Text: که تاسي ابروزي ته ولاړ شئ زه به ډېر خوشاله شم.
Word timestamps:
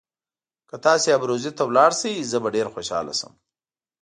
که 0.69 0.75
تاسي 0.85 1.09
ابروزي 1.17 1.51
ته 1.57 1.63
ولاړ 1.65 1.91
شئ 1.99 2.13
زه 2.31 2.37
به 2.43 2.49
ډېر 2.55 2.67
خوشاله 2.73 3.13
شم. 3.19 3.33